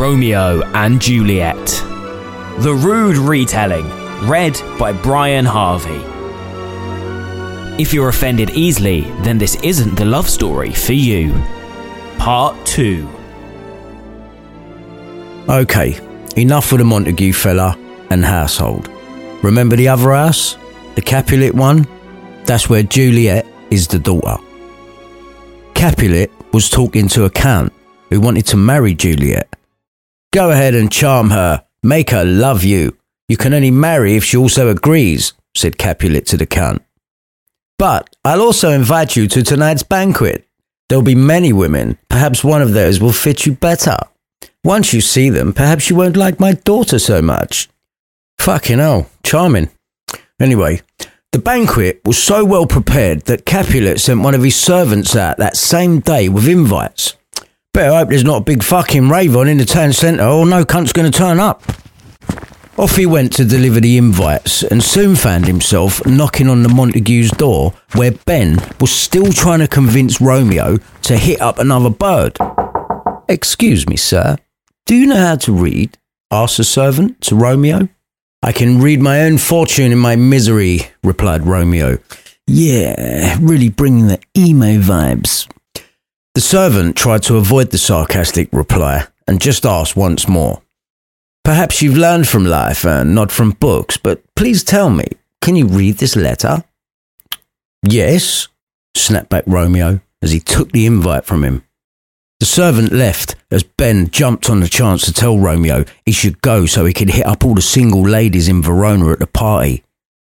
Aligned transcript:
Romeo 0.00 0.62
and 0.72 0.98
Juliet. 0.98 1.66
The 2.60 2.74
Rude 2.74 3.18
Retelling, 3.18 3.86
read 4.26 4.58
by 4.78 4.94
Brian 4.94 5.44
Harvey. 5.44 6.00
If 7.78 7.92
you're 7.92 8.08
offended 8.08 8.48
easily, 8.48 9.02
then 9.24 9.36
this 9.36 9.56
isn't 9.56 9.96
the 9.96 10.06
love 10.06 10.26
story 10.26 10.72
for 10.72 10.94
you. 10.94 11.34
Part 12.16 12.56
2. 12.64 13.06
Okay, 15.50 16.00
enough 16.34 16.72
with 16.72 16.78
the 16.78 16.86
Montague 16.86 17.34
fella 17.34 17.76
and 18.08 18.24
household. 18.24 18.88
Remember 19.42 19.76
the 19.76 19.88
other 19.88 20.14
house? 20.14 20.56
The 20.94 21.02
Capulet 21.02 21.54
one? 21.54 21.86
That's 22.46 22.70
where 22.70 22.82
Juliet 22.82 23.46
is 23.70 23.86
the 23.86 23.98
daughter. 23.98 24.38
Capulet 25.74 26.32
was 26.54 26.70
talking 26.70 27.06
to 27.08 27.24
a 27.24 27.30
count 27.30 27.74
who 28.08 28.18
wanted 28.18 28.46
to 28.46 28.56
marry 28.56 28.94
Juliet. 28.94 29.59
Go 30.32 30.50
ahead 30.52 30.74
and 30.74 30.92
charm 30.92 31.30
her, 31.30 31.64
make 31.82 32.10
her 32.10 32.24
love 32.24 32.62
you. 32.62 32.96
You 33.28 33.36
can 33.36 33.52
only 33.52 33.72
marry 33.72 34.14
if 34.16 34.24
she 34.24 34.36
also 34.36 34.68
agrees, 34.68 35.32
said 35.56 35.76
Capulet 35.76 36.26
to 36.26 36.36
the 36.36 36.46
count. 36.46 36.82
But 37.78 38.14
I'll 38.24 38.42
also 38.42 38.70
invite 38.70 39.16
you 39.16 39.26
to 39.26 39.42
tonight's 39.42 39.82
banquet. 39.82 40.46
There'll 40.88 41.02
be 41.02 41.14
many 41.14 41.52
women. 41.52 41.98
Perhaps 42.08 42.44
one 42.44 42.62
of 42.62 42.74
those 42.74 43.00
will 43.00 43.12
fit 43.12 43.44
you 43.44 43.54
better. 43.54 43.96
Once 44.62 44.92
you 44.92 45.00
see 45.00 45.30
them, 45.30 45.52
perhaps 45.52 45.90
you 45.90 45.96
won't 45.96 46.16
like 46.16 46.38
my 46.38 46.52
daughter 46.52 46.98
so 46.98 47.20
much. 47.22 47.68
Fucking 48.38 48.78
hell, 48.78 49.10
charming. 49.24 49.70
Anyway, 50.38 50.82
the 51.32 51.38
banquet 51.38 52.02
was 52.04 52.22
so 52.22 52.44
well 52.44 52.66
prepared 52.66 53.22
that 53.22 53.46
Capulet 53.46 54.00
sent 54.00 54.20
one 54.20 54.34
of 54.34 54.42
his 54.42 54.56
servants 54.56 55.16
out 55.16 55.38
that 55.38 55.56
same 55.56 56.00
day 56.00 56.28
with 56.28 56.46
invites. 56.46 57.16
Better 57.72 57.94
hope 57.94 58.08
there's 58.08 58.24
not 58.24 58.42
a 58.42 58.44
big 58.44 58.64
fucking 58.64 59.08
rave 59.08 59.36
on 59.36 59.46
in 59.46 59.58
the 59.58 59.64
town 59.64 59.92
centre 59.92 60.24
or 60.24 60.44
no 60.44 60.64
cunt's 60.64 60.92
going 60.92 61.10
to 61.10 61.16
turn 61.16 61.38
up. 61.38 61.62
Off 62.76 62.96
he 62.96 63.06
went 63.06 63.32
to 63.34 63.44
deliver 63.44 63.78
the 63.78 63.96
invites 63.96 64.64
and 64.64 64.82
soon 64.82 65.14
found 65.14 65.46
himself 65.46 66.04
knocking 66.04 66.48
on 66.48 66.62
the 66.64 66.68
Montague's 66.68 67.30
door 67.30 67.74
where 67.94 68.10
Ben 68.10 68.58
was 68.80 68.90
still 68.90 69.32
trying 69.32 69.60
to 69.60 69.68
convince 69.68 70.20
Romeo 70.20 70.78
to 71.02 71.16
hit 71.16 71.40
up 71.40 71.58
another 71.58 71.90
bird. 71.90 72.36
Excuse 73.28 73.86
me, 73.86 73.96
sir. 73.96 74.36
Do 74.86 74.96
you 74.96 75.06
know 75.06 75.16
how 75.16 75.36
to 75.36 75.52
read? 75.52 75.96
asked 76.32 76.56
the 76.56 76.64
servant 76.64 77.20
to 77.22 77.36
Romeo. 77.36 77.88
I 78.42 78.50
can 78.50 78.80
read 78.80 79.00
my 79.00 79.20
own 79.20 79.38
fortune 79.38 79.92
in 79.92 79.98
my 79.98 80.16
misery, 80.16 80.88
replied 81.04 81.46
Romeo. 81.46 81.98
Yeah, 82.46 83.36
really 83.40 83.68
bringing 83.68 84.08
the 84.08 84.20
emo 84.36 84.80
vibes. 84.80 85.46
The 86.34 86.40
servant 86.40 86.96
tried 86.96 87.24
to 87.24 87.36
avoid 87.36 87.70
the 87.70 87.78
sarcastic 87.78 88.48
reply 88.52 89.06
and 89.26 89.40
just 89.40 89.66
asked 89.66 89.96
once 89.96 90.28
more. 90.28 90.62
Perhaps 91.42 91.82
you've 91.82 91.96
learned 91.96 92.28
from 92.28 92.44
life 92.44 92.84
and 92.84 93.14
not 93.14 93.32
from 93.32 93.52
books, 93.52 93.96
but 93.96 94.22
please 94.36 94.62
tell 94.62 94.90
me, 94.90 95.06
can 95.42 95.56
you 95.56 95.66
read 95.66 95.96
this 95.96 96.14
letter? 96.14 96.62
Yes, 97.82 98.46
snapped 98.94 99.30
back 99.30 99.44
Romeo 99.46 100.00
as 100.22 100.30
he 100.30 100.38
took 100.38 100.70
the 100.70 100.86
invite 100.86 101.24
from 101.24 101.42
him. 101.42 101.64
The 102.38 102.46
servant 102.46 102.92
left 102.92 103.34
as 103.50 103.62
Ben 103.62 104.08
jumped 104.10 104.48
on 104.48 104.60
the 104.60 104.68
chance 104.68 105.04
to 105.06 105.12
tell 105.12 105.38
Romeo 105.38 105.84
he 106.06 106.12
should 106.12 106.40
go 106.40 106.64
so 106.64 106.84
he 106.84 106.94
could 106.94 107.10
hit 107.10 107.26
up 107.26 107.44
all 107.44 107.54
the 107.54 107.62
single 107.62 108.02
ladies 108.02 108.48
in 108.48 108.62
Verona 108.62 109.10
at 109.10 109.18
the 109.18 109.26
party. 109.26 109.82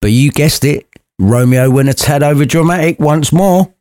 But 0.01 0.13
you 0.13 0.31
guessed 0.31 0.65
it, 0.65 0.89
Romeo 1.19 1.71
went 1.71 1.91
a 1.91 1.95
tad 1.95 2.23
over 2.23 2.45
dramatic 2.45 2.99
once 2.99 3.33
more. 3.33 3.72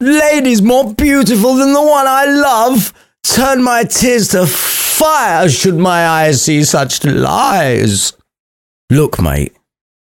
Ladies 0.00 0.60
more 0.60 0.92
beautiful 0.92 1.54
than 1.54 1.72
the 1.72 1.80
one 1.80 2.06
I 2.06 2.24
love, 2.26 2.92
turn 3.22 3.62
my 3.62 3.84
tears 3.84 4.28
to 4.28 4.46
fire 4.46 5.48
should 5.48 5.76
my 5.76 6.06
eyes 6.06 6.42
see 6.42 6.64
such 6.64 7.04
lies. 7.04 8.12
Look, 8.90 9.20
mate, 9.20 9.56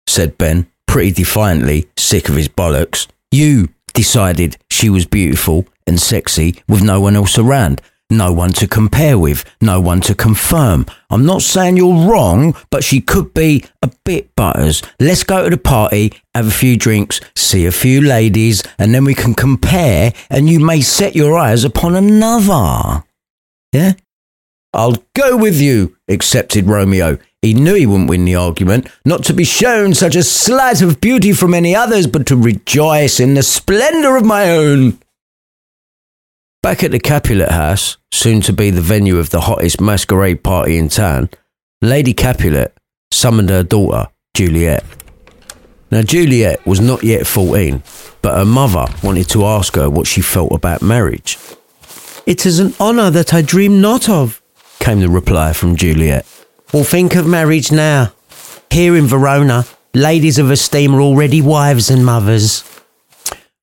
said 0.08 0.38
Ben, 0.38 0.68
pretty 0.88 1.12
defiantly, 1.12 1.88
sick 1.96 2.28
of 2.28 2.36
his 2.36 2.50
bollocks. 2.50 3.08
You 3.32 3.70
decided 3.94 4.58
she 4.70 4.90
was 4.90 5.06
beautiful 5.06 5.68
and 5.86 6.00
sexy 6.00 6.62
with 6.68 6.82
no 6.82 7.00
one 7.00 7.16
else 7.16 7.38
around. 7.38 7.82
No 8.10 8.32
one 8.32 8.54
to 8.54 8.68
compare 8.68 9.18
with, 9.18 9.44
no 9.60 9.80
one 9.82 10.02
to 10.02 10.14
confirm. 10.14 10.86
I'm 11.10 11.26
not 11.26 11.42
saying 11.42 11.78
you're 11.78 12.08
wrong, 12.08 12.56
but 12.70 12.84
she 12.84 13.02
could 13.02 13.34
be 13.34 13.66
a 13.82 13.92
bit 14.06 14.36
butters. 14.36 14.84
Let's 15.00 15.24
go 15.24 15.44
to 15.44 15.50
the 15.50 15.58
party, 15.58 16.14
have 16.36 16.48
a 16.48 16.52
few 16.52 16.78
drinks, 16.78 17.22
see 17.36 17.66
a 17.66 17.72
few 17.72 18.02
ladies, 18.02 18.62
and 18.78 18.94
then 18.94 19.06
we 19.06 19.16
can 19.16 19.34
compare, 19.34 20.14
and 20.30 20.48
you 20.48 20.60
may 20.60 20.82
set 20.82 21.16
your 21.16 21.38
eyes 21.38 21.64
upon 21.64 21.96
another. 21.96 23.04
Yeah? 23.72 23.94
I'll 24.74 25.04
go 25.16 25.38
with 25.38 25.60
you, 25.60 25.98
accepted 26.08 26.68
Romeo. 26.68 27.18
He 27.42 27.54
knew 27.54 27.76
he 27.76 27.86
wouldn't 27.86 28.10
win 28.10 28.26
the 28.26 28.36
argument, 28.36 28.88
not 29.06 29.24
to 29.26 29.34
be 29.34 29.44
shown 29.44 29.94
such 29.94 30.16
a 30.16 30.24
slight 30.24 30.82
of 30.82 31.02
beauty 31.02 31.34
from 31.34 31.54
any 31.54 31.76
others, 31.76 32.08
but 32.08 32.26
to 32.28 32.38
rejoice 32.38 33.20
in 33.20 33.34
the 33.34 33.44
splendour 33.44 34.18
of 34.18 34.26
my 34.26 34.50
own. 34.50 35.00
Back 36.64 36.82
at 36.82 36.92
the 36.92 37.00
Capulet 37.00 37.52
house, 37.52 37.98
soon 38.14 38.40
to 38.40 38.54
be 38.54 38.70
the 38.70 38.80
venue 38.80 39.18
of 39.20 39.32
the 39.32 39.42
hottest 39.42 39.82
masquerade 39.82 40.46
party 40.46 40.78
in 40.78 40.88
town, 40.88 41.30
Lady 41.82 42.14
Capulet 42.14 42.74
summoned 43.12 43.50
her 43.50 43.64
daughter, 43.64 44.08
Juliet. 44.34 44.86
Now, 45.92 46.04
Juliet 46.04 46.66
was 46.66 46.80
not 46.80 47.04
yet 47.04 47.28
14, 47.28 47.84
but 48.22 48.38
her 48.38 48.46
mother 48.46 48.86
wanted 49.04 49.28
to 49.32 49.44
ask 49.44 49.76
her 49.76 49.90
what 49.90 50.08
she 50.08 50.22
felt 50.22 50.54
about 50.54 50.82
marriage. 50.82 51.38
It 52.26 52.46
is 52.46 52.60
an 52.60 52.74
honour 52.80 53.12
that 53.12 53.34
I 53.34 53.42
dream 53.42 53.82
not 53.82 54.08
of, 54.08 54.42
came 54.80 55.02
the 55.02 55.10
reply 55.10 55.52
from 55.52 55.76
Juliet. 55.76 56.26
Well, 56.74 56.86
think 56.86 57.18
of 57.18 57.28
marriage 57.28 57.74
now. 57.74 58.14
Here 58.72 58.96
in 58.96 59.06
Verona, 59.08 59.66
ladies 59.94 60.40
of 60.40 60.50
esteem 60.50 60.96
are 60.96 61.02
already 61.02 61.42
wives 61.42 61.90
and 61.90 62.06
mothers. 62.06 62.64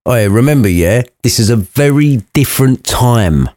Oh, 0.06 0.12
I 0.12 0.24
remember, 0.24 0.68
yeah, 0.68 1.02
this 1.22 1.38
is 1.38 1.50
a 1.50 1.56
very 1.56 2.18
different 2.32 2.84
time. 2.84 3.50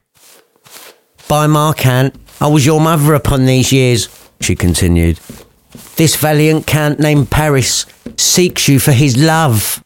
By 1.30 1.48
Mark 1.48 1.86
Ant, 1.86 2.16
I 2.42 2.48
was 2.48 2.66
your 2.66 2.82
mother 2.82 3.14
upon 3.14 3.46
these 3.46 3.72
years, 3.72 4.10
she 4.42 4.56
continued. 4.56 5.20
This 5.96 6.18
valiant 6.18 6.68
count 6.68 7.00
named 7.00 7.32
Paris 7.32 7.86
seeks 8.18 8.68
you 8.68 8.80
for 8.80 8.92
his 8.92 9.16
love. 9.16 9.84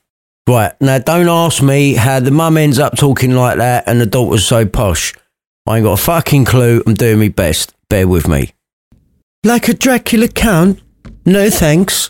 Right, 0.48 0.74
now 0.82 0.98
don't 0.98 1.30
ask 1.30 1.62
me 1.62 1.94
how 1.94 2.20
the 2.20 2.32
mum 2.32 2.58
ends 2.58 2.80
up 2.80 2.96
talking 2.96 3.32
like 3.36 3.58
that 3.58 3.84
and 3.86 4.02
the 4.02 4.06
daughter's 4.06 4.46
so 4.46 4.66
posh. 4.66 5.14
I 5.68 5.78
ain't 5.78 5.84
got 5.84 6.00
a 6.00 6.02
fucking 6.02 6.46
clue. 6.46 6.82
I'm 6.88 6.96
doing 6.96 7.20
my 7.20 7.28
best. 7.30 7.76
Bear 7.90 8.08
with 8.08 8.28
me. 8.28 8.54
Like 9.44 9.68
a 9.68 9.74
Dracula 9.74 10.30
count? 10.30 10.82
No 11.26 11.50
thanks. 11.50 12.10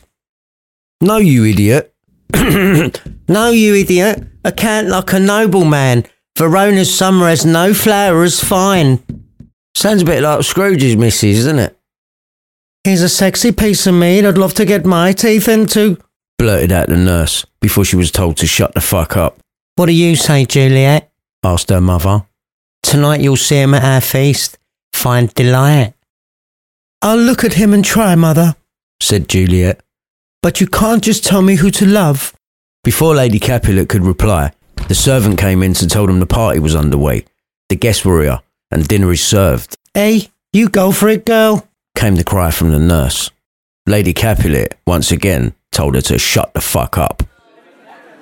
No, 1.02 1.18
you 1.18 1.44
idiot. 1.44 1.94
no, 3.28 3.50
you 3.50 3.76
idiot. 3.76 4.24
A 4.44 4.52
count 4.52 4.88
like 4.88 5.14
a 5.14 5.20
nobleman. 5.20 6.06
Verona's 6.38 6.96
summer 6.96 7.28
has 7.30 7.46
no 7.46 7.74
flower 7.74 8.24
as 8.24 8.44
fine. 8.44 9.00
Sounds 9.76 10.02
a 10.02 10.06
bit 10.06 10.22
like 10.24 10.44
Scrooge's 10.44 10.96
missus, 10.96 11.40
isn't 11.40 11.60
it? 11.60 11.78
Here's 12.84 13.02
a 13.02 13.10
sexy 13.10 13.52
piece 13.52 13.86
of 13.88 13.96
meat 13.96 14.26
I'd 14.26 14.38
love 14.38 14.54
to 14.56 14.66
get 14.66 14.86
my 14.86 15.12
teeth 15.12 15.48
into. 15.48 15.98
blurted 16.38 16.72
out 16.72 16.88
the 16.88 16.98
nurse 16.98 17.46
before 17.60 17.84
she 17.84 17.96
was 17.96 18.12
told 18.12 18.38
to 18.38 18.48
shut 18.48 18.74
the 18.74 18.82
fuck 18.82 19.18
up. 19.18 19.40
What 19.76 19.88
do 19.88 19.92
you 19.94 20.16
say, 20.16 20.46
Juliet? 20.46 21.12
asked 21.44 21.70
her 21.70 21.82
mother. 21.82 22.26
Tonight 22.84 23.22
you'll 23.22 23.36
see 23.36 23.58
him 23.58 23.74
at 23.74 23.84
our 23.84 24.02
feast. 24.02 24.58
Find 24.94 25.34
delight. 25.34 25.94
I'll 27.02 27.18
look 27.18 27.44
at 27.44 27.54
him 27.54 27.74
and 27.74 27.84
try, 27.84 28.16
mother, 28.16 28.56
said 29.02 29.28
Juliet. 29.30 29.82
But 30.42 30.62
you 30.62 30.68
can't 30.68 31.04
just 31.04 31.24
tell 31.24 31.42
me 31.42 31.56
who 31.56 31.72
to 31.72 31.86
love. 31.86 32.34
Before 32.84 33.16
Lady 33.16 33.40
Capulet 33.40 33.90
could 33.90 34.06
reply, 34.06 34.54
the 34.88 34.96
servant 34.96 35.38
came 35.38 35.64
in 35.64 35.74
to 35.74 35.88
tell 35.88 36.06
them 36.06 36.20
the 36.20 36.26
party 36.26 36.60
was 36.60 36.76
underway. 36.76 37.26
The 37.70 37.76
guests 37.76 38.06
were 38.06 38.22
here, 38.22 38.40
and 38.72 38.88
dinner 38.88 39.12
is 39.12 39.22
served. 39.22 39.76
Hey, 39.94 40.30
you 40.54 40.70
go 40.70 40.92
for 40.92 41.10
it, 41.10 41.26
girl, 41.26 41.68
came 41.96 42.16
the 42.16 42.24
cry 42.24 42.52
from 42.52 42.72
the 42.72 42.80
nurse. 42.80 43.30
Lady 43.86 44.14
Capulet, 44.14 44.78
once 44.86 45.12
again, 45.12 45.54
told 45.72 45.96
her 45.96 46.02
to 46.02 46.18
shut 46.18 46.54
the 46.54 46.62
fuck 46.62 46.98
up. 46.98 47.24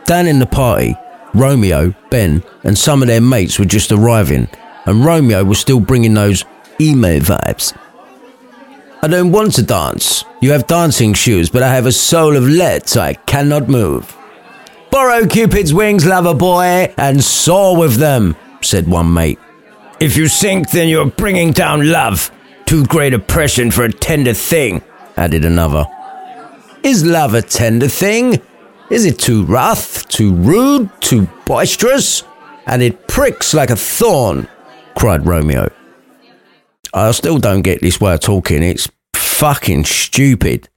Down 0.06 0.28
in 0.28 0.40
the 0.40 0.46
party, 0.46 0.96
Romeo, 1.34 1.94
Ben, 2.10 2.44
and 2.64 2.78
some 2.78 3.02
of 3.02 3.08
their 3.08 3.22
mates 3.22 3.60
were 3.60 3.66
just 3.66 3.92
arriving, 3.92 4.48
and 4.86 5.04
Romeo 5.04 5.44
was 5.44 5.60
still 5.60 5.80
bringing 5.80 6.14
those 6.14 6.46
emo 6.80 7.20
vibes. 7.20 7.78
I 9.06 9.08
don't 9.08 9.32
want 9.32 9.54
to 9.54 9.62
dance. 9.62 10.26
You 10.42 10.52
have 10.54 10.66
dancing 10.66 11.14
shoes, 11.14 11.52
but 11.52 11.62
I 11.62 11.72
have 11.72 11.86
a 11.86 11.92
soul 11.92 12.36
of 12.36 12.44
lead, 12.44 12.90
so 12.90 13.02
I 13.02 13.14
cannot 13.14 13.70
move. 13.70 14.18
Borrow 14.90 15.28
Cupid's 15.28 15.76
wings, 15.76 16.08
lover 16.08 16.34
boy, 16.34 16.92
and 16.98 17.24
soar 17.24 17.78
with 17.78 17.98
them, 17.98 18.36
said 18.64 18.88
one 18.88 19.14
mate. 19.14 19.38
If 20.00 20.18
you 20.18 20.28
sink, 20.28 20.72
then 20.72 20.90
you're 20.90 21.06
bringing 21.06 21.52
down 21.52 21.92
love. 21.92 22.32
Too 22.66 22.84
great 22.88 23.14
oppression 23.14 23.70
for 23.70 23.84
a 23.84 23.92
tender 23.92 24.34
thing, 24.34 24.82
added 25.18 25.46
another. 25.46 25.86
Is 26.82 27.06
love 27.06 27.36
a 27.36 27.44
tender 27.44 27.88
thing? 27.88 28.42
Is 28.90 29.06
it 29.06 29.20
too 29.20 29.46
rough, 29.46 30.08
too 30.08 30.34
rude, 30.34 30.90
too 31.00 31.30
boisterous? 31.46 32.24
And 32.66 32.82
it 32.82 33.08
pricks 33.08 33.54
like 33.54 33.70
a 33.70 33.76
thorn, 33.76 34.48
cried 34.98 35.28
Romeo. 35.28 35.72
I 36.92 37.12
still 37.12 37.38
don't 37.38 37.62
get 37.62 37.82
this 37.82 38.02
way 38.02 38.16
of 38.16 38.22
talking. 38.22 38.64
It's 38.64 38.90
fucking 39.36 39.84
stupid. 39.84 40.70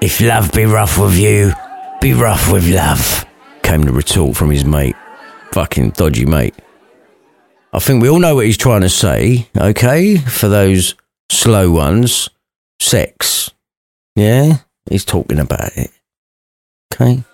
If 0.00 0.20
love 0.20 0.52
be 0.52 0.64
rough 0.64 0.96
with 0.96 1.16
you, 1.16 1.52
be 2.00 2.14
rough 2.14 2.52
with 2.52 2.68
love, 2.68 3.26
came 3.64 3.82
the 3.82 3.92
retort 3.92 4.36
from 4.36 4.50
his 4.50 4.64
mate. 4.64 4.94
Fucking 5.52 5.90
dodgy 5.90 6.24
mate. 6.24 6.54
I 7.72 7.80
think 7.80 8.00
we 8.00 8.08
all 8.08 8.20
know 8.20 8.36
what 8.36 8.46
he's 8.46 8.56
trying 8.56 8.82
to 8.82 8.88
say, 8.88 9.48
okay? 9.56 10.18
For 10.18 10.48
those 10.48 10.94
slow 11.28 11.72
ones, 11.72 12.28
sex. 12.78 13.50
Yeah? 14.14 14.58
He's 14.88 15.04
talking 15.04 15.40
about 15.40 15.76
it. 15.76 15.90
Okay? 16.94 17.24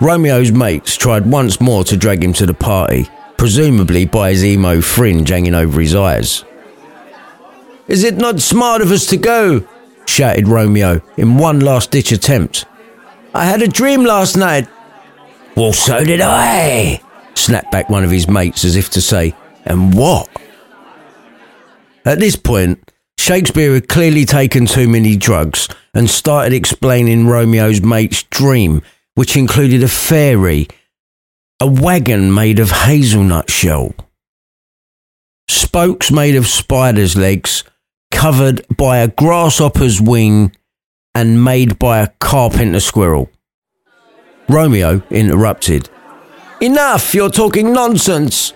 Romeo's 0.00 0.50
mates 0.50 0.96
tried 0.96 1.26
once 1.26 1.60
more 1.60 1.84
to 1.84 1.96
drag 1.96 2.24
him 2.24 2.32
to 2.34 2.46
the 2.46 2.54
party, 2.54 3.06
presumably 3.36 4.06
by 4.06 4.30
his 4.30 4.44
emo 4.44 4.80
fringe 4.80 5.28
hanging 5.28 5.54
over 5.54 5.78
his 5.80 5.94
eyes. 5.94 6.44
Is 7.90 8.04
it 8.04 8.16
not 8.16 8.40
smart 8.40 8.82
of 8.82 8.92
us 8.92 9.06
to 9.06 9.16
go? 9.16 9.66
shouted 10.06 10.46
Romeo 10.46 11.00
in 11.16 11.38
one 11.38 11.58
last 11.58 11.90
ditch 11.90 12.12
attempt. 12.12 12.64
I 13.34 13.44
had 13.44 13.62
a 13.62 13.68
dream 13.68 14.04
last 14.04 14.36
night. 14.36 14.68
Well, 15.56 15.72
so 15.72 16.04
did 16.04 16.20
I, 16.20 17.00
snapped 17.34 17.72
back 17.72 17.88
one 17.90 18.04
of 18.04 18.10
his 18.12 18.28
mates 18.28 18.64
as 18.64 18.76
if 18.76 18.90
to 18.90 19.00
say, 19.00 19.34
And 19.64 19.92
what? 19.92 20.28
At 22.04 22.20
this 22.20 22.36
point, 22.36 22.92
Shakespeare 23.18 23.74
had 23.74 23.88
clearly 23.88 24.24
taken 24.24 24.66
too 24.66 24.88
many 24.88 25.16
drugs 25.16 25.68
and 25.92 26.08
started 26.08 26.52
explaining 26.52 27.26
Romeo's 27.26 27.82
mate's 27.82 28.22
dream, 28.22 28.82
which 29.16 29.36
included 29.36 29.82
a 29.82 29.88
fairy, 29.88 30.68
a 31.58 31.66
wagon 31.66 32.32
made 32.32 32.60
of 32.60 32.70
hazelnut 32.70 33.50
shell, 33.50 33.94
spokes 35.48 36.12
made 36.12 36.36
of 36.36 36.46
spider's 36.46 37.16
legs, 37.16 37.64
covered 38.10 38.64
by 38.76 38.98
a 38.98 39.08
grasshopper's 39.08 40.00
wing, 40.00 40.54
and 41.14 41.42
made 41.42 41.78
by 41.78 41.98
a 42.00 42.08
carpenter 42.18 42.80
squirrel. 42.80 43.30
Romeo 44.48 45.02
interrupted. 45.10 45.88
Enough, 46.60 47.14
you're 47.14 47.30
talking 47.30 47.72
nonsense. 47.72 48.52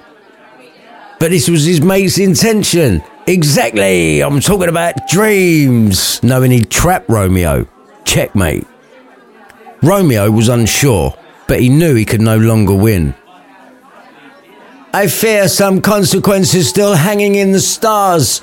But 1.19 1.31
this 1.31 1.49
was 1.49 1.65
his 1.65 1.81
mate's 1.81 2.19
intention. 2.19 3.03
Exactly, 3.27 4.21
I'm 4.23 4.41
talking 4.41 4.69
about 4.69 5.09
dreams. 5.09 6.23
Knowing 6.23 6.51
he'd 6.51 6.71
trap 6.71 7.05
Romeo. 7.09 7.67
Checkmate. 8.05 8.67
Romeo 9.83 10.31
was 10.31 10.49
unsure, 10.49 11.15
but 11.47 11.61
he 11.61 11.69
knew 11.69 11.95
he 11.95 12.05
could 12.05 12.21
no 12.21 12.37
longer 12.37 12.75
win. 12.75 13.15
I 14.93 15.09
fear 15.09 15.49
some 15.49 15.81
consequences 15.81 16.69
still 16.69 16.95
hanging 16.95 17.35
in 17.35 17.53
the 17.53 17.61
stars, 17.61 18.43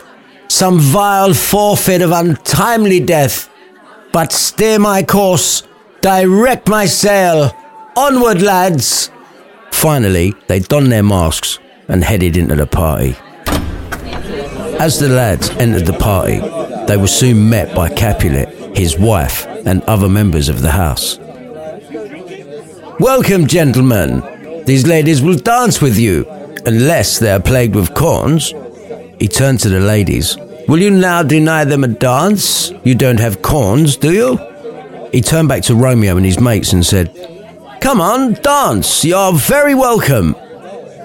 some 0.51 0.79
vile 0.79 1.33
forfeit 1.33 2.01
of 2.01 2.11
untimely 2.11 2.99
death. 2.99 3.49
But 4.11 4.33
steer 4.33 4.79
my 4.79 5.01
course, 5.01 5.63
direct 6.01 6.67
my 6.67 6.85
sail. 6.85 7.55
Onward, 7.95 8.41
lads! 8.41 9.09
Finally, 9.71 10.33
they 10.47 10.59
donned 10.59 10.91
their 10.91 11.03
masks 11.03 11.57
and 11.87 12.03
headed 12.03 12.35
into 12.35 12.55
the 12.55 12.67
party. 12.67 13.15
As 14.77 14.99
the 14.99 15.07
lads 15.07 15.49
entered 15.51 15.85
the 15.85 15.97
party, 15.97 16.39
they 16.85 16.97
were 16.97 17.07
soon 17.07 17.49
met 17.49 17.73
by 17.73 17.87
Capulet, 17.89 18.77
his 18.77 18.99
wife, 18.99 19.45
and 19.65 19.81
other 19.83 20.09
members 20.09 20.49
of 20.49 20.61
the 20.61 20.71
house. 20.71 21.17
Welcome, 22.99 23.47
gentlemen. 23.47 24.63
These 24.65 24.85
ladies 24.85 25.21
will 25.21 25.37
dance 25.37 25.81
with 25.81 25.97
you, 25.97 26.25
unless 26.65 27.19
they 27.19 27.31
are 27.31 27.39
plagued 27.39 27.75
with 27.75 27.93
corns. 27.93 28.53
He 29.21 29.27
turned 29.27 29.59
to 29.59 29.69
the 29.69 29.79
ladies. 29.79 30.35
Will 30.67 30.79
you 30.79 30.89
now 30.89 31.21
deny 31.21 31.63
them 31.63 31.83
a 31.83 31.87
dance? 31.87 32.71
You 32.83 32.95
don't 32.95 33.19
have 33.19 33.43
corns, 33.43 33.95
do 33.95 34.11
you? 34.11 35.09
He 35.11 35.21
turned 35.21 35.47
back 35.47 35.61
to 35.65 35.75
Romeo 35.75 36.17
and 36.17 36.25
his 36.25 36.39
mates 36.39 36.73
and 36.73 36.83
said, 36.83 37.13
Come 37.81 38.01
on, 38.01 38.33
dance. 38.33 39.05
You're 39.05 39.33
very 39.33 39.75
welcome. 39.75 40.35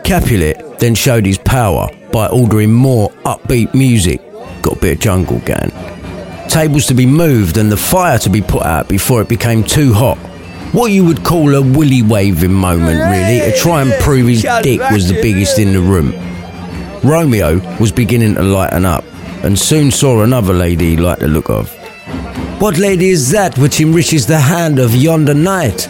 Capulet 0.03 0.79
then 0.79 0.95
showed 0.95 1.27
his 1.27 1.37
power 1.37 1.91
by 2.11 2.29
ordering 2.29 2.73
more 2.73 3.11
upbeat 3.27 3.75
music. 3.75 4.23
Got 4.63 4.79
a 4.79 4.81
bit 4.81 4.95
of 4.95 5.01
jungle 5.01 5.41
going. 5.41 5.71
Tables 6.49 6.87
to 6.87 6.95
be 6.95 7.05
moved 7.05 7.59
and 7.59 7.71
the 7.71 7.77
fire 7.77 8.19
to 8.21 8.31
be 8.31 8.41
put 8.41 8.63
out 8.63 8.89
before 8.89 9.21
it 9.21 9.29
became 9.29 9.63
too 9.63 9.93
hot. 9.93 10.17
What 10.73 10.91
you 10.91 11.05
would 11.05 11.23
call 11.23 11.55
a 11.55 11.61
willy 11.61 12.01
waving 12.01 12.55
moment, 12.55 12.99
really, 12.99 13.51
to 13.51 13.59
try 13.59 13.83
and 13.83 13.93
prove 14.03 14.27
his 14.27 14.41
dick 14.63 14.81
was 14.91 15.07
the 15.07 15.21
biggest 15.21 15.59
in 15.59 15.75
the 15.75 15.81
room. 15.83 16.15
Romeo 17.05 17.59
was 17.79 17.93
beginning 17.93 18.35
to 18.35 18.43
lighten 18.43 18.85
up 18.85 19.05
and 19.43 19.59
soon 19.59 19.91
saw 19.91 20.23
another 20.23 20.53
lady 20.53 20.91
he 20.91 20.97
liked 20.97 21.21
the 21.21 21.29
look 21.29 21.51
of. 21.51 21.73
What 22.61 22.79
lady 22.79 23.11
is 23.11 23.31
that 23.31 23.59
which 23.59 23.81
enriches 23.81 24.27
the 24.27 24.39
hand 24.39 24.79
of 24.79 24.95
yonder 24.95 25.35
knight? 25.35 25.83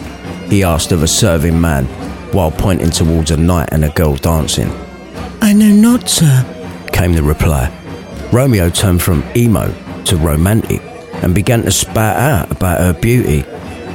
He 0.49 0.63
asked 0.63 0.91
of 0.91 1.03
a 1.03 1.07
serving 1.07 1.59
man 1.59 1.85
while 2.33 2.51
pointing 2.51 2.91
towards 2.91 3.31
a 3.31 3.37
knight 3.37 3.69
and 3.71 3.85
a 3.85 3.89
girl 3.89 4.15
dancing. 4.15 4.69
I 5.41 5.53
know 5.53 5.71
not, 5.71 6.09
sir, 6.09 6.45
came 6.91 7.13
the 7.13 7.23
reply. 7.23 7.71
Romeo 8.31 8.69
turned 8.69 9.01
from 9.01 9.23
emo 9.35 9.73
to 10.05 10.17
romantic 10.17 10.81
and 11.23 11.33
began 11.33 11.63
to 11.63 11.71
spout 11.71 12.17
out 12.17 12.51
about 12.51 12.79
her 12.79 12.93
beauty. 12.93 13.41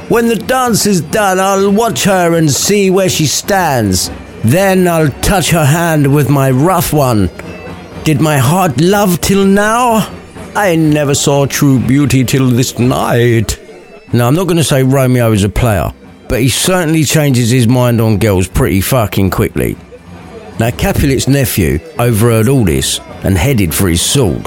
When 0.09 0.27
the 0.27 0.35
dance 0.35 0.85
is 0.85 1.01
done, 1.01 1.39
I'll 1.39 1.71
watch 1.71 2.03
her 2.03 2.35
and 2.35 2.51
see 2.51 2.89
where 2.89 3.09
she 3.09 3.25
stands. 3.27 4.09
Then 4.43 4.87
I'll 4.87 5.09
touch 5.21 5.51
her 5.51 5.65
hand 5.65 6.13
with 6.13 6.29
my 6.29 6.51
rough 6.51 6.91
one. 6.91 7.29
Did 8.03 8.19
my 8.19 8.37
heart 8.37 8.81
love 8.81 9.21
till 9.21 9.45
now? 9.45 10.09
I 10.55 10.75
never 10.75 11.15
saw 11.15 11.45
true 11.45 11.79
beauty 11.79 12.25
till 12.25 12.49
this 12.49 12.77
night. 12.77 13.59
Now, 14.11 14.27
I'm 14.27 14.35
not 14.35 14.43
going 14.43 14.57
to 14.57 14.63
say 14.63 14.83
Romeo 14.83 15.31
is 15.31 15.43
a 15.43 15.49
player, 15.49 15.93
but 16.27 16.41
he 16.41 16.49
certainly 16.49 17.05
changes 17.05 17.49
his 17.49 17.67
mind 17.67 18.01
on 18.01 18.17
girls 18.17 18.47
pretty 18.47 18.81
fucking 18.81 19.29
quickly. 19.29 19.77
Now, 20.59 20.71
Capulet's 20.71 21.27
nephew 21.27 21.79
overheard 21.97 22.49
all 22.49 22.65
this 22.65 22.99
and 23.23 23.37
headed 23.37 23.73
for 23.73 23.87
his 23.87 24.01
sword. 24.01 24.43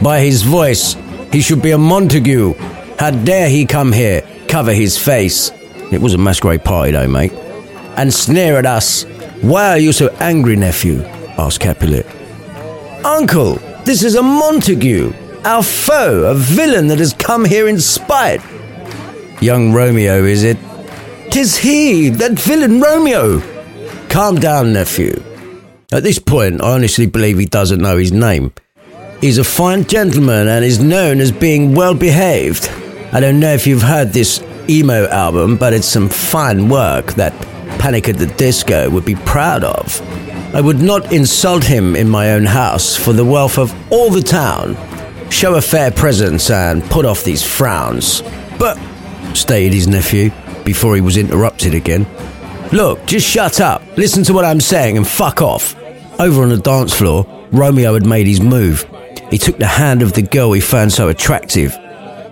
By 0.00 0.20
his 0.20 0.42
voice, 0.42 0.94
he 1.32 1.40
should 1.40 1.60
be 1.60 1.72
a 1.72 1.78
Montague. 1.78 2.54
How 2.98 3.10
dare 3.10 3.48
he 3.48 3.66
come 3.66 3.92
here, 3.92 4.22
cover 4.46 4.72
his 4.72 4.96
face? 4.96 5.50
It 5.92 6.00
was 6.00 6.14
a 6.14 6.18
masquerade 6.18 6.64
party, 6.64 6.92
though, 6.92 7.08
mate. 7.08 7.32
And 7.98 8.14
sneer 8.14 8.56
at 8.56 8.64
us. 8.64 9.02
Why 9.42 9.70
are 9.70 9.78
you 9.78 9.92
so 9.92 10.08
angry, 10.20 10.54
nephew? 10.54 11.02
asked 11.36 11.58
Capulet. 11.58 12.06
Uncle, 13.04 13.56
this 13.84 14.04
is 14.04 14.14
a 14.14 14.22
Montague, 14.22 15.12
our 15.44 15.64
foe, 15.64 16.30
a 16.30 16.34
villain 16.34 16.86
that 16.86 17.00
has 17.00 17.12
come 17.12 17.44
here 17.44 17.66
in 17.66 17.80
spite. 17.80 18.40
Young 19.40 19.72
Romeo, 19.72 20.22
is 20.22 20.44
it? 20.44 20.58
Tis 21.32 21.56
he, 21.56 22.08
that 22.10 22.38
villain 22.38 22.80
Romeo. 22.80 23.40
Calm 24.08 24.36
down, 24.36 24.72
nephew. 24.72 25.20
At 25.90 26.04
this 26.04 26.20
point, 26.20 26.62
I 26.62 26.74
honestly 26.74 27.06
believe 27.06 27.38
he 27.38 27.46
doesn't 27.46 27.82
know 27.82 27.96
his 27.96 28.12
name. 28.12 28.52
He's 29.20 29.38
a 29.38 29.44
fine 29.44 29.84
gentleman 29.84 30.46
and 30.46 30.64
is 30.64 30.78
known 30.78 31.18
as 31.18 31.32
being 31.32 31.74
well 31.74 31.94
behaved. 31.94 32.68
I 33.12 33.18
don't 33.18 33.40
know 33.40 33.52
if 33.54 33.66
you've 33.66 33.82
heard 33.82 34.12
this 34.12 34.40
emo 34.68 35.08
album, 35.08 35.56
but 35.56 35.72
it's 35.72 35.88
some 35.88 36.08
fine 36.08 36.68
work 36.68 37.14
that 37.14 37.32
Panic 37.78 38.08
at 38.08 38.18
the 38.18 38.26
Disco 38.26 38.90
would 38.90 39.04
be 39.04 39.14
proud 39.14 39.64
of. 39.64 40.00
I 40.54 40.60
would 40.60 40.80
not 40.80 41.12
insult 41.12 41.64
him 41.64 41.94
in 41.94 42.08
my 42.08 42.32
own 42.32 42.44
house 42.44 42.96
for 42.96 43.12
the 43.12 43.24
wealth 43.24 43.58
of 43.58 43.74
all 43.92 44.10
the 44.10 44.22
town. 44.22 44.76
Show 45.30 45.56
a 45.56 45.60
fair 45.60 45.90
presence 45.90 46.50
and 46.50 46.82
put 46.84 47.04
off 47.04 47.24
these 47.24 47.42
frowns. 47.42 48.22
But, 48.58 48.78
stated 49.34 49.74
his 49.74 49.86
nephew 49.86 50.30
before 50.64 50.94
he 50.94 51.00
was 51.00 51.16
interrupted 51.16 51.74
again. 51.74 52.06
Look, 52.72 53.06
just 53.06 53.26
shut 53.26 53.60
up, 53.60 53.82
listen 53.96 54.24
to 54.24 54.32
what 54.32 54.44
I'm 54.44 54.60
saying, 54.60 54.96
and 54.96 55.06
fuck 55.06 55.40
off. 55.40 55.74
Over 56.20 56.42
on 56.42 56.48
the 56.48 56.56
dance 56.56 56.94
floor, 56.94 57.26
Romeo 57.52 57.94
had 57.94 58.06
made 58.06 58.26
his 58.26 58.40
move. 58.40 58.86
He 59.30 59.38
took 59.38 59.58
the 59.58 59.66
hand 59.66 60.02
of 60.02 60.14
the 60.14 60.22
girl 60.22 60.52
he 60.52 60.60
found 60.60 60.92
so 60.92 61.08
attractive, 61.08 61.76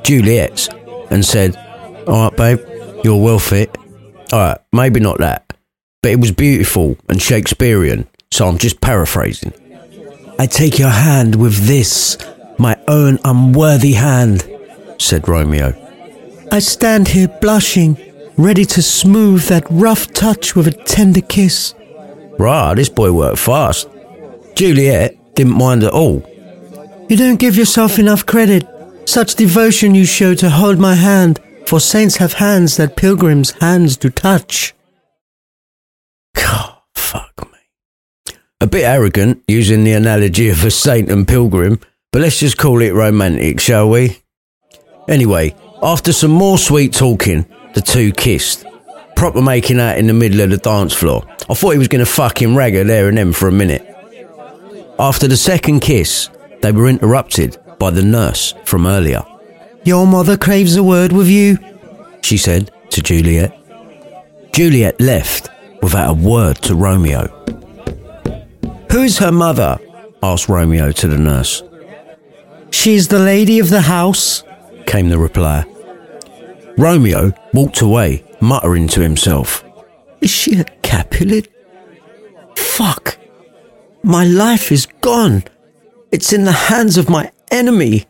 Juliet, 0.02 0.68
and 1.10 1.24
said, 1.24 1.56
Alright, 2.06 2.36
babe, 2.36 2.60
you're 3.04 3.22
well 3.22 3.38
fit. 3.38 3.75
Alright, 4.32 4.58
maybe 4.72 5.00
not 5.00 5.18
that, 5.18 5.52
but 6.02 6.12
it 6.12 6.20
was 6.20 6.32
beautiful 6.32 6.96
and 7.08 7.22
Shakespearean, 7.22 8.08
so 8.32 8.48
I'm 8.48 8.58
just 8.58 8.80
paraphrasing. 8.80 9.52
I 10.38 10.46
take 10.46 10.78
your 10.78 10.90
hand 10.90 11.36
with 11.36 11.66
this, 11.66 12.18
my 12.58 12.76
own 12.88 13.18
unworthy 13.24 13.92
hand, 13.92 14.48
said 14.98 15.28
Romeo. 15.28 15.74
I 16.50 16.58
stand 16.58 17.08
here 17.08 17.28
blushing, 17.40 17.96
ready 18.36 18.64
to 18.66 18.82
smooth 18.82 19.44
that 19.44 19.66
rough 19.70 20.12
touch 20.12 20.54
with 20.54 20.66
a 20.66 20.72
tender 20.72 21.20
kiss. 21.20 21.74
Right, 22.38 22.74
this 22.74 22.88
boy 22.88 23.12
worked 23.12 23.38
fast. 23.38 23.88
Juliet 24.54 25.34
didn't 25.34 25.56
mind 25.56 25.84
at 25.84 25.92
all. 25.92 26.22
You 27.08 27.16
don't 27.16 27.38
give 27.38 27.56
yourself 27.56 27.98
enough 27.98 28.26
credit. 28.26 28.66
Such 29.04 29.36
devotion 29.36 29.94
you 29.94 30.04
show 30.04 30.34
to 30.34 30.50
hold 30.50 30.78
my 30.78 30.94
hand, 30.94 31.40
for 31.66 31.80
saints 31.80 32.16
have 32.16 32.34
hands 32.34 32.76
that 32.76 32.96
pilgrims' 32.96 33.50
hands 33.60 33.96
do 33.96 34.08
touch. 34.08 34.74
God, 36.34 36.78
fuck 36.94 37.52
me. 37.52 38.34
A 38.60 38.66
bit 38.66 38.84
arrogant, 38.84 39.42
using 39.48 39.84
the 39.84 39.92
analogy 39.92 40.48
of 40.48 40.64
a 40.64 40.70
saint 40.70 41.10
and 41.10 41.26
pilgrim, 41.26 41.80
but 42.12 42.22
let's 42.22 42.38
just 42.38 42.56
call 42.56 42.80
it 42.80 42.94
romantic, 42.94 43.60
shall 43.60 43.90
we? 43.90 44.18
Anyway, 45.08 45.54
after 45.82 46.12
some 46.12 46.30
more 46.30 46.56
sweet 46.56 46.92
talking, 46.92 47.46
the 47.74 47.80
two 47.80 48.12
kissed. 48.12 48.64
Proper 49.16 49.42
making 49.42 49.80
out 49.80 49.98
in 49.98 50.06
the 50.06 50.12
middle 50.12 50.40
of 50.42 50.50
the 50.50 50.58
dance 50.58 50.92
floor. 50.92 51.24
I 51.48 51.54
thought 51.54 51.70
he 51.70 51.78
was 51.78 51.88
going 51.88 52.04
to 52.04 52.10
fucking 52.10 52.54
rag 52.54 52.74
her 52.74 52.84
there 52.84 53.08
and 53.08 53.18
then 53.18 53.32
for 53.32 53.48
a 53.48 53.52
minute. 53.52 53.82
After 54.98 55.26
the 55.26 55.36
second 55.36 55.80
kiss, 55.80 56.30
they 56.62 56.72
were 56.72 56.88
interrupted 56.88 57.58
by 57.78 57.90
the 57.90 58.02
nurse 58.02 58.54
from 58.64 58.86
earlier. 58.86 59.24
Your 59.86 60.04
mother 60.04 60.36
craves 60.36 60.74
a 60.74 60.82
word 60.82 61.12
with 61.12 61.28
you, 61.28 61.58
she 62.20 62.38
said 62.38 62.72
to 62.90 63.00
Juliet. 63.00 63.56
Juliet 64.52 65.00
left 65.00 65.48
without 65.80 66.10
a 66.10 66.14
word 66.14 66.56
to 66.62 66.74
Romeo. 66.74 67.28
Who 68.90 69.02
is 69.02 69.18
her 69.18 69.30
mother? 69.30 69.78
asked 70.24 70.48
Romeo 70.48 70.90
to 70.90 71.06
the 71.06 71.16
nurse. 71.16 71.62
She's 72.72 73.06
the 73.06 73.20
lady 73.20 73.60
of 73.60 73.70
the 73.70 73.82
house, 73.82 74.42
came 74.88 75.08
the 75.08 75.20
reply. 75.20 75.64
Romeo 76.76 77.32
walked 77.54 77.80
away, 77.80 78.24
muttering 78.40 78.88
to 78.88 79.00
himself. 79.00 79.64
Is 80.20 80.30
she 80.30 80.58
a 80.58 80.64
Capulet? 80.82 81.46
Fuck! 82.56 83.18
My 84.02 84.24
life 84.24 84.72
is 84.72 84.86
gone. 85.00 85.44
It's 86.10 86.32
in 86.32 86.42
the 86.42 86.50
hands 86.50 86.98
of 86.98 87.08
my 87.08 87.30
enemy. 87.52 88.06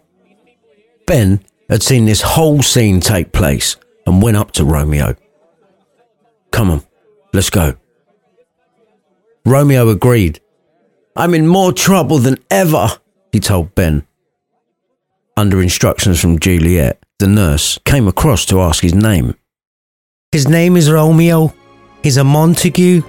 Ben 1.04 1.40
had 1.68 1.82
seen 1.82 2.04
this 2.04 2.22
whole 2.22 2.62
scene 2.62 3.00
take 3.00 3.32
place 3.32 3.76
and 4.06 4.22
went 4.22 4.36
up 4.36 4.52
to 4.52 4.64
Romeo. 4.64 5.16
Come 6.50 6.70
on, 6.70 6.82
let's 7.32 7.50
go. 7.50 7.76
Romeo 9.44 9.88
agreed. 9.88 10.40
I'm 11.16 11.34
in 11.34 11.46
more 11.46 11.72
trouble 11.72 12.18
than 12.18 12.38
ever, 12.50 12.88
he 13.32 13.40
told 13.40 13.74
Ben. 13.74 14.06
Under 15.36 15.60
instructions 15.60 16.20
from 16.20 16.38
Juliet, 16.38 17.02
the 17.18 17.26
nurse 17.26 17.78
came 17.84 18.08
across 18.08 18.44
to 18.46 18.60
ask 18.60 18.82
his 18.82 18.94
name. 18.94 19.34
His 20.32 20.48
name 20.48 20.76
is 20.76 20.90
Romeo. 20.90 21.54
He's 22.02 22.16
a 22.16 22.24
Montague, 22.24 23.02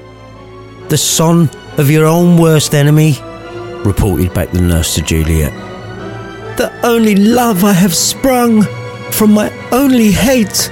the 0.90 0.98
son 0.98 1.50
of 1.78 1.92
your 1.92 2.06
own 2.06 2.38
worst 2.38 2.74
enemy, 2.74 3.16
reported 3.84 4.34
back 4.34 4.52
the 4.52 4.62
nurse 4.62 4.96
to 4.96 5.02
Juliet. 5.02 5.67
The 6.58 6.72
only 6.84 7.16
love 7.16 7.64
I 7.64 7.74
have 7.74 7.94
sprung 7.94 8.64
from 9.12 9.32
my 9.32 9.52
only 9.72 10.12
hate. 10.12 10.72